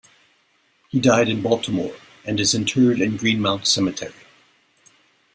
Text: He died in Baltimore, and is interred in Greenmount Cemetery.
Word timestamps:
He 0.89 0.99
died 0.99 1.29
in 1.29 1.43
Baltimore, 1.43 1.93
and 2.25 2.39
is 2.39 2.55
interred 2.55 3.01
in 3.01 3.17
Greenmount 3.17 3.67
Cemetery. 3.67 4.15